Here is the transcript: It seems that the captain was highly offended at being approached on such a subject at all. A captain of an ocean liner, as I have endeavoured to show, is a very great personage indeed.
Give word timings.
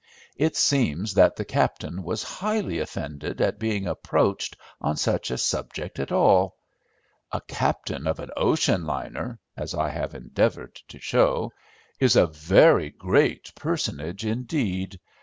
It 0.35 0.55
seems 0.57 1.13
that 1.13 1.35
the 1.35 1.45
captain 1.45 2.01
was 2.01 2.23
highly 2.23 2.79
offended 2.79 3.39
at 3.39 3.59
being 3.59 3.85
approached 3.85 4.57
on 4.81 4.97
such 4.97 5.29
a 5.29 5.37
subject 5.37 5.99
at 5.99 6.11
all. 6.11 6.57
A 7.31 7.39
captain 7.41 8.07
of 8.07 8.17
an 8.19 8.31
ocean 8.35 8.83
liner, 8.87 9.37
as 9.55 9.75
I 9.75 9.89
have 9.91 10.15
endeavoured 10.15 10.73
to 10.87 10.99
show, 10.99 11.51
is 11.99 12.15
a 12.15 12.25
very 12.25 12.89
great 12.89 13.53
personage 13.53 14.25
indeed. 14.25 14.99